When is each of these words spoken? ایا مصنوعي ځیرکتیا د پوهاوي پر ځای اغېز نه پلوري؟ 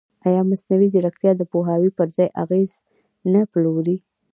ایا 0.27 0.41
مصنوعي 0.51 0.87
ځیرکتیا 0.93 1.31
د 1.37 1.41
پوهاوي 1.51 1.91
پر 1.97 2.07
ځای 2.15 2.29
اغېز 2.43 2.71
نه 3.33 3.41
پلوري؟ 3.51 3.97